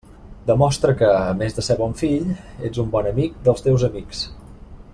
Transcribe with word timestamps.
Demostra 0.45 0.93
que, 1.01 1.09
a 1.17 1.35
més 1.41 1.57
de 1.57 1.63
ser 1.67 1.75
bon 1.81 1.93
fill, 1.99 2.31
ets 2.71 2.81
un 2.85 2.89
bon 2.97 3.11
amic 3.11 3.37
dels 3.49 3.65
teus 3.67 3.87
amics. 3.91 4.25